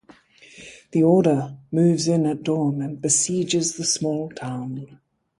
The 0.93 1.03
Order 1.03 1.57
moves 1.71 2.07
in 2.07 2.25
at 2.25 2.41
dawn 2.41 2.81
and 2.81 2.99
besieges 2.99 3.75
the 3.77 3.83
small 3.83 4.31
town. 4.31 4.99